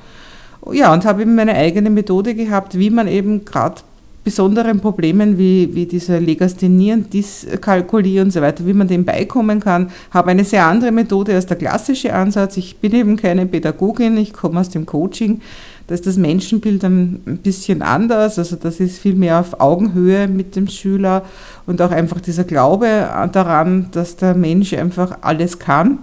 Ja, 0.71 0.93
und 0.93 1.05
habe 1.05 1.23
eben 1.23 1.35
meine 1.35 1.55
eigene 1.55 1.89
Methode 1.89 2.35
gehabt, 2.35 2.77
wie 2.77 2.89
man 2.89 3.07
eben 3.07 3.45
gerade 3.45 3.81
besonderen 4.23 4.79
Problemen 4.79 5.37
wie, 5.37 5.73
wie 5.73 5.87
diese 5.87 6.19
Legasthenie 6.19 6.93
und 6.93 7.13
Dyskalkulie 7.13 8.21
und 8.21 8.31
so 8.31 8.41
weiter, 8.41 8.65
wie 8.67 8.73
man 8.73 8.87
dem 8.87 9.03
beikommen 9.03 9.59
kann, 9.59 9.89
habe 10.11 10.29
eine 10.29 10.45
sehr 10.45 10.67
andere 10.67 10.91
Methode 10.91 11.33
als 11.33 11.47
der 11.47 11.57
klassische 11.57 12.13
Ansatz. 12.13 12.57
Ich 12.57 12.77
bin 12.77 12.93
eben 12.93 13.17
keine 13.17 13.47
Pädagogin, 13.47 14.17
ich 14.17 14.33
komme 14.33 14.59
aus 14.59 14.69
dem 14.69 14.85
Coaching. 14.85 15.41
Da 15.87 15.95
ist 15.95 16.05
das 16.05 16.17
Menschenbild 16.17 16.83
ein 16.83 17.39
bisschen 17.41 17.81
anders, 17.81 18.37
also 18.37 18.55
das 18.55 18.79
ist 18.79 18.99
viel 18.99 19.15
mehr 19.15 19.39
auf 19.39 19.59
Augenhöhe 19.59 20.27
mit 20.27 20.55
dem 20.55 20.67
Schüler 20.67 21.25
und 21.65 21.81
auch 21.81 21.91
einfach 21.91 22.21
dieser 22.21 22.43
Glaube 22.43 23.09
daran, 23.31 23.87
dass 23.91 24.15
der 24.15 24.35
Mensch 24.35 24.73
einfach 24.73 25.17
alles 25.21 25.57
kann. 25.57 25.97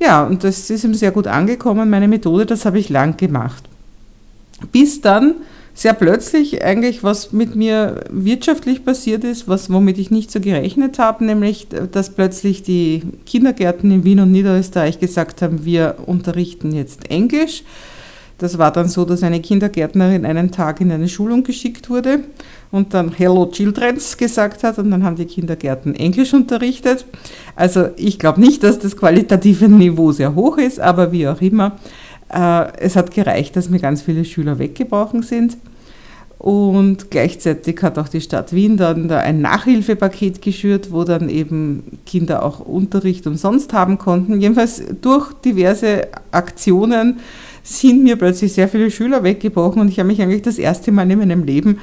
Ja, 0.00 0.24
und 0.24 0.42
das 0.42 0.70
ist 0.70 0.82
ihm 0.82 0.94
sehr 0.94 1.10
gut 1.10 1.26
angekommen, 1.26 1.90
meine 1.90 2.08
Methode, 2.08 2.46
das 2.46 2.64
habe 2.64 2.78
ich 2.78 2.88
lang 2.88 3.18
gemacht. 3.18 3.69
Bis 4.72 5.00
dann 5.00 5.36
sehr 5.74 5.94
plötzlich 5.94 6.62
eigentlich, 6.62 7.02
was 7.02 7.32
mit 7.32 7.54
mir 7.54 8.04
wirtschaftlich 8.10 8.84
passiert 8.84 9.24
ist, 9.24 9.48
was, 9.48 9.72
womit 9.72 9.98
ich 9.98 10.10
nicht 10.10 10.30
so 10.30 10.40
gerechnet 10.40 10.98
habe, 10.98 11.24
nämlich, 11.24 11.68
dass 11.68 12.10
plötzlich 12.10 12.62
die 12.62 13.02
Kindergärten 13.24 13.90
in 13.90 14.04
Wien 14.04 14.20
und 14.20 14.32
Niederösterreich 14.32 14.98
gesagt 14.98 15.42
haben, 15.42 15.64
wir 15.64 15.96
unterrichten 16.06 16.72
jetzt 16.72 17.10
Englisch. 17.10 17.62
Das 18.40 18.56
war 18.56 18.72
dann 18.72 18.88
so, 18.88 19.04
dass 19.04 19.22
eine 19.22 19.40
Kindergärtnerin 19.40 20.24
einen 20.24 20.50
Tag 20.50 20.80
in 20.80 20.90
eine 20.90 21.08
Schulung 21.08 21.44
geschickt 21.44 21.90
wurde 21.90 22.20
und 22.70 22.94
dann 22.94 23.12
Hello 23.12 23.46
Childrens 23.46 24.16
gesagt 24.16 24.64
hat 24.64 24.78
und 24.78 24.90
dann 24.90 25.04
haben 25.04 25.16
die 25.16 25.26
Kindergärten 25.26 25.94
Englisch 25.94 26.32
unterrichtet. 26.32 27.04
Also 27.54 27.90
ich 27.96 28.18
glaube 28.18 28.40
nicht, 28.40 28.62
dass 28.62 28.78
das 28.78 28.96
qualitative 28.96 29.68
Niveau 29.68 30.12
sehr 30.12 30.34
hoch 30.34 30.56
ist, 30.56 30.80
aber 30.80 31.12
wie 31.12 31.28
auch 31.28 31.42
immer, 31.42 31.78
es 32.32 32.96
hat 32.96 33.10
gereicht, 33.12 33.56
dass 33.56 33.70
mir 33.70 33.80
ganz 33.80 34.02
viele 34.02 34.24
Schüler 34.24 34.58
weggebrochen 34.58 35.22
sind. 35.22 35.56
Und 36.40 37.10
gleichzeitig 37.10 37.82
hat 37.82 37.98
auch 37.98 38.08
die 38.08 38.22
Stadt 38.22 38.54
Wien 38.54 38.78
dann 38.78 39.08
da 39.08 39.18
ein 39.18 39.42
Nachhilfepaket 39.42 40.40
geschürt, 40.40 40.90
wo 40.90 41.04
dann 41.04 41.28
eben 41.28 41.98
Kinder 42.06 42.42
auch 42.42 42.60
Unterricht 42.60 43.26
umsonst 43.26 43.74
haben 43.74 43.98
konnten. 43.98 44.40
Jedenfalls 44.40 44.82
durch 45.02 45.34
diverse 45.34 46.08
Aktionen 46.30 47.20
sind 47.62 48.02
mir 48.02 48.16
plötzlich 48.16 48.54
sehr 48.54 48.68
viele 48.68 48.90
Schüler 48.90 49.22
weggebrochen 49.22 49.82
und 49.82 49.88
ich 49.88 49.98
habe 49.98 50.06
mich 50.06 50.22
eigentlich 50.22 50.40
das 50.40 50.58
erste 50.58 50.92
Mal 50.92 51.10
in 51.10 51.18
meinem 51.18 51.44
Leben 51.44 51.78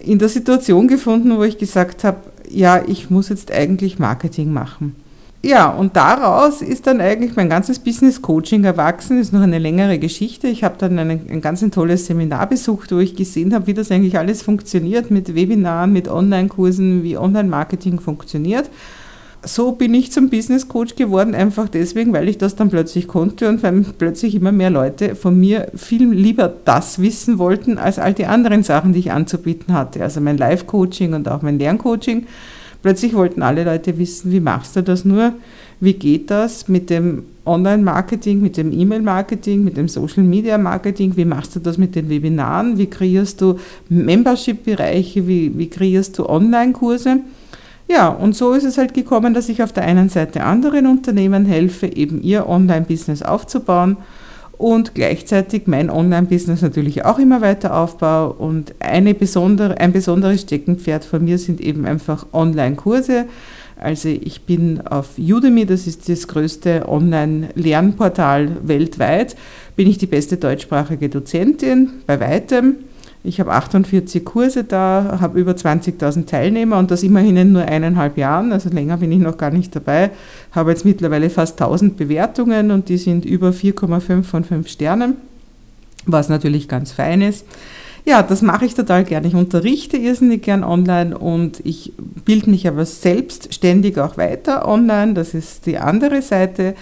in 0.00 0.18
der 0.18 0.28
Situation 0.28 0.88
gefunden, 0.88 1.36
wo 1.38 1.44
ich 1.44 1.56
gesagt 1.56 2.02
habe, 2.02 2.18
ja, 2.50 2.82
ich 2.84 3.08
muss 3.08 3.28
jetzt 3.28 3.52
eigentlich 3.52 4.00
Marketing 4.00 4.52
machen. 4.52 4.96
Ja, 5.44 5.70
und 5.70 5.96
daraus 5.96 6.62
ist 6.62 6.86
dann 6.86 7.00
eigentlich 7.00 7.34
mein 7.34 7.48
ganzes 7.48 7.80
Business 7.80 8.22
Coaching 8.22 8.62
erwachsen. 8.62 9.18
Das 9.18 9.26
ist 9.26 9.32
noch 9.32 9.40
eine 9.40 9.58
längere 9.58 9.98
Geschichte. 9.98 10.46
Ich 10.46 10.62
habe 10.62 10.76
dann 10.78 10.96
ein, 11.00 11.10
ein 11.10 11.40
ganz 11.40 11.62
ein 11.62 11.72
tolles 11.72 12.06
Seminar 12.06 12.48
besucht, 12.48 12.92
wo 12.92 12.98
ich 12.98 13.16
gesehen 13.16 13.52
habe, 13.52 13.66
wie 13.66 13.74
das 13.74 13.90
eigentlich 13.90 14.16
alles 14.16 14.42
funktioniert 14.42 15.10
mit 15.10 15.34
Webinaren, 15.34 15.92
mit 15.92 16.06
Online-Kursen, 16.06 17.02
wie 17.02 17.18
Online-Marketing 17.18 17.98
funktioniert. 17.98 18.70
So 19.44 19.72
bin 19.72 19.92
ich 19.94 20.12
zum 20.12 20.30
Business 20.30 20.68
Coach 20.68 20.94
geworden, 20.94 21.34
einfach 21.34 21.68
deswegen, 21.68 22.12
weil 22.12 22.28
ich 22.28 22.38
das 22.38 22.54
dann 22.54 22.70
plötzlich 22.70 23.08
konnte 23.08 23.48
und 23.48 23.64
weil 23.64 23.84
plötzlich 23.98 24.36
immer 24.36 24.52
mehr 24.52 24.70
Leute 24.70 25.16
von 25.16 25.40
mir 25.40 25.72
viel 25.74 26.08
lieber 26.08 26.52
das 26.64 27.02
wissen 27.02 27.38
wollten, 27.38 27.78
als 27.78 27.98
all 27.98 28.14
die 28.14 28.26
anderen 28.26 28.62
Sachen, 28.62 28.92
die 28.92 29.00
ich 29.00 29.10
anzubieten 29.10 29.74
hatte. 29.74 30.04
Also 30.04 30.20
mein 30.20 30.38
Live-Coaching 30.38 31.14
und 31.14 31.28
auch 31.28 31.42
mein 31.42 31.58
Lerncoaching. 31.58 32.28
Plötzlich 32.82 33.14
wollten 33.14 33.42
alle 33.42 33.64
Leute 33.64 33.96
wissen, 33.98 34.32
wie 34.32 34.40
machst 34.40 34.74
du 34.76 34.82
das 34.82 35.04
nur? 35.04 35.32
Wie 35.80 35.94
geht 35.94 36.30
das 36.30 36.68
mit 36.68 36.90
dem 36.90 37.24
Online-Marketing, 37.46 38.40
mit 38.40 38.56
dem 38.56 38.72
E-Mail-Marketing, 38.72 39.64
mit 39.64 39.76
dem 39.76 39.88
Social-Media-Marketing? 39.88 41.16
Wie 41.16 41.24
machst 41.24 41.56
du 41.56 41.60
das 41.60 41.78
mit 41.78 41.94
den 41.94 42.08
Webinaren? 42.08 42.78
Wie 42.78 42.86
kreierst 42.86 43.40
du 43.40 43.58
Membership-Bereiche? 43.88 45.26
Wie, 45.26 45.56
wie 45.56 45.68
kreierst 45.68 46.18
du 46.18 46.28
Online-Kurse? 46.28 47.20
Ja, 47.88 48.08
und 48.08 48.34
so 48.34 48.52
ist 48.52 48.64
es 48.64 48.78
halt 48.78 48.94
gekommen, 48.94 49.34
dass 49.34 49.48
ich 49.48 49.62
auf 49.62 49.72
der 49.72 49.84
einen 49.84 50.08
Seite 50.08 50.44
anderen 50.44 50.86
Unternehmen 50.86 51.46
helfe, 51.46 51.86
eben 51.86 52.22
ihr 52.22 52.48
Online-Business 52.48 53.22
aufzubauen 53.22 53.96
und 54.62 54.94
gleichzeitig 54.94 55.66
mein 55.66 55.90
Online-Business 55.90 56.62
natürlich 56.62 57.04
auch 57.04 57.18
immer 57.18 57.40
weiter 57.40 57.76
aufbaue. 57.76 58.32
Und 58.34 58.76
eine 58.78 59.12
besondere, 59.12 59.80
ein 59.80 59.90
besonderes 59.90 60.42
Steckenpferd 60.42 61.04
von 61.04 61.24
mir 61.24 61.38
sind 61.38 61.60
eben 61.60 61.84
einfach 61.84 62.26
Online-Kurse. 62.32 63.26
Also 63.76 64.08
ich 64.08 64.42
bin 64.42 64.80
auf 64.82 65.18
Udemy, 65.18 65.66
das 65.66 65.88
ist 65.88 66.08
das 66.08 66.28
größte 66.28 66.88
Online-Lernportal 66.88 68.58
weltweit, 68.62 69.34
bin 69.74 69.88
ich 69.88 69.98
die 69.98 70.06
beste 70.06 70.36
deutschsprachige 70.36 71.08
Dozentin 71.08 71.90
bei 72.06 72.20
weitem. 72.20 72.76
Ich 73.24 73.38
habe 73.38 73.52
48 73.52 74.24
Kurse 74.24 74.64
da, 74.64 75.18
habe 75.20 75.38
über 75.38 75.52
20.000 75.52 76.26
Teilnehmer 76.26 76.78
und 76.78 76.90
das 76.90 77.04
immerhin 77.04 77.36
in 77.36 77.52
nur 77.52 77.62
eineinhalb 77.62 78.18
Jahren, 78.18 78.52
also 78.52 78.68
länger 78.68 78.96
bin 78.96 79.12
ich 79.12 79.20
noch 79.20 79.36
gar 79.36 79.50
nicht 79.50 79.74
dabei. 79.76 80.10
Habe 80.50 80.70
jetzt 80.70 80.84
mittlerweile 80.84 81.30
fast 81.30 81.60
1000 81.60 81.96
Bewertungen 81.96 82.72
und 82.72 82.88
die 82.88 82.96
sind 82.96 83.24
über 83.24 83.50
4,5 83.50 84.24
von 84.24 84.42
5 84.42 84.68
Sternen, 84.68 85.16
was 86.04 86.28
natürlich 86.28 86.66
ganz 86.66 86.90
fein 86.90 87.22
ist. 87.22 87.46
Ja, 88.04 88.24
das 88.24 88.42
mache 88.42 88.64
ich 88.64 88.74
total 88.74 89.04
gerne. 89.04 89.28
Ich 89.28 89.34
unterrichte 89.34 89.96
irrsinnig 89.96 90.42
gern 90.42 90.64
online 90.64 91.16
und 91.16 91.60
ich 91.64 91.92
bilde 92.24 92.50
mich 92.50 92.66
aber 92.66 92.84
selbst 92.84 93.54
ständig 93.54 93.98
auch 93.98 94.16
weiter 94.16 94.66
online. 94.66 95.14
Das 95.14 95.34
ist 95.34 95.66
die 95.66 95.78
andere 95.78 96.20
Seite. 96.22 96.74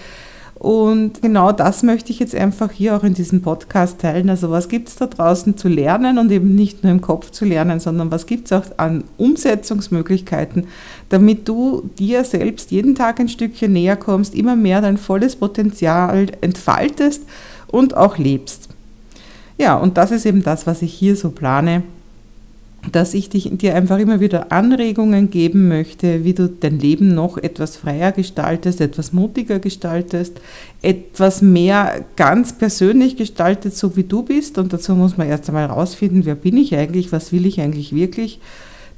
Und 0.61 1.23
genau 1.23 1.51
das 1.51 1.81
möchte 1.81 2.11
ich 2.11 2.19
jetzt 2.19 2.35
einfach 2.35 2.69
hier 2.69 2.95
auch 2.95 3.03
in 3.03 3.15
diesem 3.15 3.41
Podcast 3.41 3.99
teilen. 3.99 4.29
Also 4.29 4.51
was 4.51 4.69
gibt 4.69 4.89
es 4.89 4.95
da 4.95 5.07
draußen 5.07 5.57
zu 5.57 5.67
lernen 5.67 6.19
und 6.19 6.31
eben 6.31 6.53
nicht 6.53 6.83
nur 6.83 6.91
im 6.91 7.01
Kopf 7.01 7.31
zu 7.31 7.45
lernen, 7.45 7.79
sondern 7.79 8.11
was 8.11 8.27
gibt 8.27 8.45
es 8.45 8.53
auch 8.53 8.65
an 8.77 9.03
Umsetzungsmöglichkeiten, 9.17 10.67
damit 11.09 11.47
du 11.47 11.89
dir 11.97 12.23
selbst 12.23 12.69
jeden 12.69 12.93
Tag 12.93 13.19
ein 13.19 13.27
Stückchen 13.27 13.73
näher 13.73 13.95
kommst, 13.95 14.35
immer 14.35 14.55
mehr 14.55 14.81
dein 14.81 14.97
volles 14.97 15.35
Potenzial 15.35 16.27
entfaltest 16.41 17.23
und 17.65 17.97
auch 17.97 18.19
lebst. 18.19 18.69
Ja, 19.57 19.77
und 19.77 19.97
das 19.97 20.11
ist 20.11 20.27
eben 20.27 20.43
das, 20.43 20.67
was 20.67 20.83
ich 20.83 20.93
hier 20.93 21.15
so 21.15 21.31
plane 21.31 21.81
dass 22.91 23.13
ich 23.13 23.29
dich, 23.29 23.49
dir 23.57 23.75
einfach 23.75 23.99
immer 23.99 24.19
wieder 24.19 24.51
Anregungen 24.51 25.29
geben 25.29 25.67
möchte, 25.67 26.23
wie 26.23 26.33
du 26.33 26.49
dein 26.49 26.79
Leben 26.79 27.13
noch 27.13 27.37
etwas 27.37 27.77
freier 27.77 28.11
gestaltest, 28.11 28.81
etwas 28.81 29.13
mutiger 29.13 29.59
gestaltest, 29.59 30.41
etwas 30.81 31.41
mehr 31.43 32.03
ganz 32.15 32.53
persönlich 32.53 33.17
gestaltet, 33.17 33.75
so 33.75 33.95
wie 33.95 34.03
du 34.03 34.23
bist. 34.23 34.57
Und 34.57 34.73
dazu 34.73 34.95
muss 34.95 35.17
man 35.17 35.29
erst 35.29 35.47
einmal 35.47 35.67
herausfinden, 35.67 36.25
wer 36.25 36.35
bin 36.35 36.57
ich 36.57 36.75
eigentlich, 36.75 37.11
was 37.11 37.31
will 37.31 37.45
ich 37.45 37.61
eigentlich 37.61 37.93
wirklich. 37.93 38.39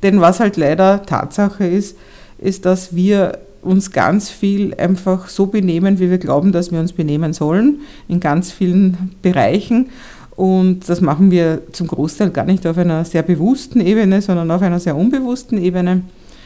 Denn 0.01 0.21
was 0.21 0.39
halt 0.39 0.55
leider 0.55 1.05
Tatsache 1.05 1.65
ist, 1.65 1.97
ist, 2.37 2.65
dass 2.65 2.95
wir 2.95 3.39
uns 3.61 3.91
ganz 3.91 4.29
viel 4.29 4.73
einfach 4.75 5.29
so 5.29 5.47
benehmen, 5.47 5.99
wie 5.99 6.09
wir 6.09 6.17
glauben, 6.17 6.51
dass 6.51 6.71
wir 6.71 6.79
uns 6.79 6.93
benehmen 6.93 7.33
sollen, 7.33 7.79
in 8.07 8.19
ganz 8.19 8.51
vielen 8.51 9.11
Bereichen. 9.21 9.89
Und 10.35 10.89
das 10.89 11.01
machen 11.01 11.31
wir 11.31 11.61
zum 11.71 11.87
Großteil 11.87 12.31
gar 12.31 12.45
nicht 12.45 12.65
auf 12.65 12.77
einer 12.77 13.05
sehr 13.05 13.21
bewussten 13.21 13.81
Ebene, 13.81 14.21
sondern 14.21 14.49
auf 14.51 14.61
einer 14.61 14.79
sehr 14.79 14.95
unbewussten 14.95 15.57
Ebene. 15.57 16.01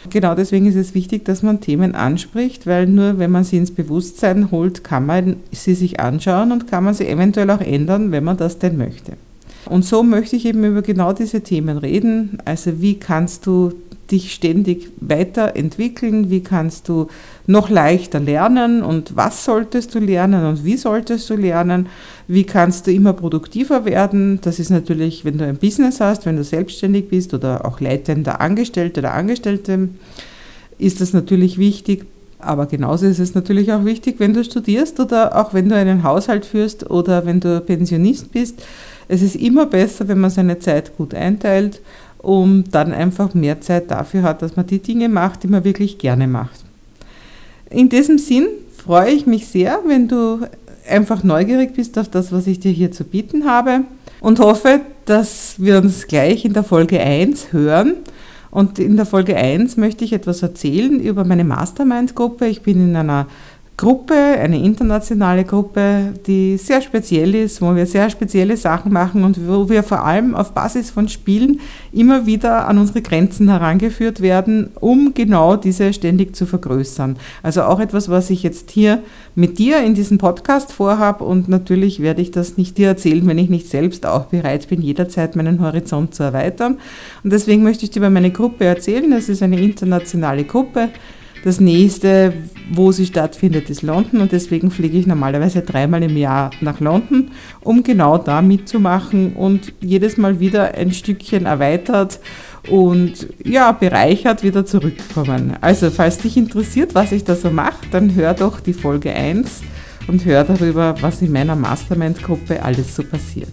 Genau 0.10 0.36
deswegen 0.36 0.68
ist 0.68 0.76
es 0.76 0.94
wichtig, 0.94 1.26
dass 1.26 1.44
man 1.44 1.60
Themen 1.60 1.96
anspricht, 1.96 2.66
weil 2.66 2.88
nur 2.88 3.20
wenn 3.20 3.32
man 3.32 3.44
sie 3.44 3.58
ins 3.58 3.72
Bewusstsein 3.72 4.52
holt, 4.52 4.84
kann 4.84 5.06
man 5.06 5.38
sie 5.52 5.74
sich 5.74 6.00
anschauen 6.00 6.52
und 6.52 6.68
kann 6.68 6.84
man 6.84 6.94
sie 6.94 7.08
eventuell 7.08 7.50
auch 7.50 7.62
ändern, 7.62 8.12
wenn 8.12 8.24
man 8.24 8.38
das 8.38 8.60
denn 8.60 8.78
möchte. 8.78 9.14
Und 9.66 9.84
so 9.84 10.04
möchte 10.04 10.36
ich 10.36 10.46
eben 10.46 10.64
über 10.64 10.82
genau 10.82 11.12
diese 11.12 11.42
Themen 11.42 11.78
reden. 11.78 12.38
Also 12.46 12.82
wie 12.82 12.96
kannst 12.96 13.46
du 13.46 13.74
dich 14.12 14.34
ständig 14.34 14.90
weiterentwickeln? 15.00 16.30
Wie 16.30 16.42
kannst 16.42 16.90
du 16.90 17.08
noch 17.46 17.70
leichter 17.70 18.20
lernen? 18.20 18.84
Und 18.84 19.16
was 19.16 19.46
solltest 19.46 19.96
du 19.96 20.00
lernen? 20.00 20.46
Und 20.46 20.64
wie 20.66 20.78
solltest 20.78 21.30
du 21.30 21.36
lernen? 21.36 21.88
Wie 22.28 22.44
kannst 22.44 22.88
du 22.88 22.92
immer 22.92 23.14
produktiver 23.14 23.86
werden? 23.86 24.40
Das 24.42 24.60
ist 24.60 24.70
natürlich, 24.70 25.26
wenn 25.26 25.38
du 25.38 25.46
ein 25.46 25.58
Business 25.58 26.00
hast, 26.00 26.26
wenn 26.26 26.38
du 26.38 26.44
selbstständig 26.44 27.10
bist 27.10 27.34
oder 27.34 27.66
auch 27.66 27.80
leitender 27.80 28.42
Angestellter 28.42 29.00
oder 29.00 29.14
Angestellte, 29.14 29.90
ist 30.78 31.02
das 31.02 31.14
natürlich 31.14 31.58
wichtig. 31.58 32.06
Aber 32.40 32.68
genauso 32.68 33.08
ist 33.08 33.20
es 33.20 33.34
natürlich 33.34 33.74
auch 33.74 33.84
wichtig, 33.84 34.16
wenn 34.20 34.34
du 34.34 34.44
studierst 34.44 35.00
oder 35.00 35.36
auch 35.36 35.54
wenn 35.54 35.70
du 35.70 35.76
einen 35.76 36.04
Haushalt 36.04 36.46
führst 36.46 36.90
oder 36.90 37.26
wenn 37.26 37.40
du 37.40 37.62
Pensionist 37.62 38.32
bist. 38.32 38.64
Es 39.08 39.22
ist 39.22 39.36
immer 39.36 39.66
besser, 39.66 40.08
wenn 40.08 40.20
man 40.20 40.30
seine 40.30 40.60
Zeit 40.60 40.96
gut 40.98 41.16
einteilt 41.16 41.82
und 42.28 42.76
dann 42.76 42.92
einfach 42.92 43.34
mehr 43.34 43.62
Zeit 43.62 43.90
dafür 43.90 44.24
hat, 44.24 44.42
dass 44.42 44.58
man 44.58 44.68
die 44.68 44.80
Dinge 44.80 45.08
macht, 45.08 45.44
die 45.44 45.48
man 45.48 45.64
wirklich 45.64 45.98
gerne 45.98 46.28
macht. 46.28 46.66
In 47.70 47.88
diesem 47.88 48.18
Sinn 48.18 48.48
freue 48.76 49.12
ich 49.12 49.26
mich 49.26 49.48
sehr, 49.48 49.80
wenn 49.88 50.10
du 50.10 50.42
einfach 50.90 51.24
neugierig 51.24 51.74
bist 51.74 51.98
auf 51.98 52.10
das, 52.10 52.34
was 52.34 52.46
ich 52.46 52.60
dir 52.60 52.74
hier 52.74 52.92
zu 52.92 53.06
bieten 53.06 53.46
habe 53.46 53.86
und 54.20 54.40
hoffe, 54.40 54.82
dass 55.06 55.56
wir 55.58 55.78
uns 55.78 56.08
gleich 56.08 56.44
in 56.44 56.52
der 56.52 56.66
Folge 56.66 57.00
1 57.00 57.54
hören. 57.54 57.94
Und 58.52 58.78
in 58.78 58.98
der 58.98 59.06
Folge 59.06 59.38
1 59.38 59.78
möchte 59.78 60.04
ich 60.04 60.12
etwas 60.12 60.42
erzählen 60.42 61.00
über 61.00 61.24
meine 61.24 61.46
Mastermind-Gruppe. 61.46 62.48
Ich 62.48 62.62
bin 62.62 62.90
in 62.90 62.96
einer 62.98 63.28
Gruppe, 63.78 64.16
eine 64.16 64.58
internationale 64.58 65.44
Gruppe, 65.44 66.14
die 66.26 66.58
sehr 66.58 66.82
speziell 66.82 67.36
ist, 67.36 67.62
wo 67.62 67.76
wir 67.76 67.86
sehr 67.86 68.10
spezielle 68.10 68.58
Sachen 68.58 68.92
machen 68.92 69.24
und 69.24 69.48
wo 69.48 69.70
wir 69.70 69.84
vor 69.84 70.04
allem 70.04 70.34
auf 70.34 70.54
Basis 70.54 70.90
von 70.90 71.08
Spielen 71.08 71.60
immer 71.94 72.26
wieder 72.26 72.68
an 72.68 72.80
unsere 72.80 73.04
Grenzen 73.04 73.50
herangeführt 73.50 74.20
werden, 74.20 74.72
um 74.80 75.14
genau 75.14 75.58
diese 75.58 75.94
ständig 75.94 76.36
zu 76.36 76.48
vergrößern. 76.48 77.18
Also 77.44 77.62
auch 77.62 77.80
etwas, 77.80 78.10
was 78.10 78.32
ich 78.32 78.42
jetzt 78.42 78.72
hier 78.72 79.04
mit 79.36 79.60
dir 79.60 79.84
in 79.84 79.94
diesem 79.94 80.18
Podcast 80.18 80.74
vorhabe 80.74 81.24
und 81.24 81.48
natürlich 81.48 82.02
werde 82.02 82.24
ich 82.24 82.32
das 82.32 82.58
nicht 82.58 82.80
dir 82.80 82.88
erzählen, 82.88 83.28
wenn 83.28 83.38
ich 83.38 83.50
nicht 83.50 83.70
selbst 83.70 84.08
auch 84.08 84.26
bereit 84.26 84.68
bin, 84.70 84.82
jederzeit 84.82 85.36
meinen 85.36 85.62
Horizont 85.62 86.16
zu 86.16 86.24
erweitern. 86.24 86.80
Und 87.24 87.32
deswegen 87.32 87.62
möchte 87.62 87.86
ich 87.86 87.92
dir 87.92 88.00
über 88.00 88.10
meine 88.10 88.32
Gruppe 88.32 88.66
erzählen. 88.66 89.12
Es 89.12 89.30
ist 89.30 89.44
eine 89.44 89.62
internationale 89.62 90.46
Gruppe 90.46 90.90
Das 91.44 91.60
nächste, 91.60 92.34
wo 92.72 92.92
sie 92.92 93.06
stattfindet, 93.06 93.70
ist 93.70 93.82
London 93.82 94.22
und 94.22 94.32
deswegen 94.32 94.72
fliege 94.72 94.98
ich 94.98 95.08
normalerweise 95.08 95.62
dreimal 95.62 96.04
im 96.04 96.18
Jahr 96.18 96.52
nach 96.62 96.80
London, 96.80 97.32
um 97.62 97.84
genau 97.84 98.18
da 98.18 98.42
mitzumachen 98.42 99.34
und 99.34 99.74
jedes 99.80 100.18
Mal 100.18 100.40
wieder 100.40 100.74
ein 100.74 100.92
Stückchen 100.92 101.46
erweitert 101.46 102.20
und 102.70 103.28
ja, 103.44 103.72
bereichert 103.72 104.44
wieder 104.44 104.66
zurückkommen. 104.66 105.56
Also, 105.62 105.90
falls 105.90 106.18
dich 106.18 106.38
interessiert, 106.38 106.96
was 106.96 107.12
ich 107.12 107.24
da 107.24 107.36
so 107.36 107.50
mache, 107.50 107.88
dann 107.92 108.16
hör 108.16 108.34
doch 108.34 108.60
die 108.60 108.74
Folge 108.74 109.14
1 109.14 109.62
und 110.08 110.26
hör 110.26 110.44
darüber, 110.44 110.96
was 111.02 111.22
in 111.22 111.32
meiner 111.32 111.56
Mastermind-Gruppe 111.56 112.62
alles 112.62 112.96
so 112.96 113.04
passiert. 113.04 113.52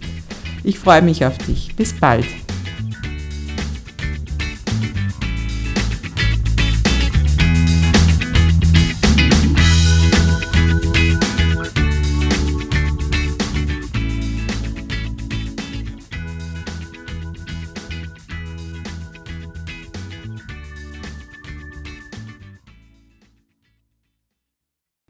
Ich 0.63 0.79
freue 0.79 1.01
mich 1.01 1.25
auf 1.25 1.37
dich. 1.37 1.75
Bis 1.75 1.93
bald. 1.93 2.25